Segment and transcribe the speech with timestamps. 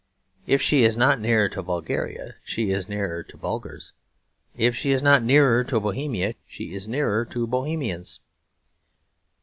[0.47, 3.93] If she is not nearer to Bulgaria, she is nearer to Bulgars;
[4.57, 8.19] if she is not nearer to Bohemia, she is nearer to Bohemians.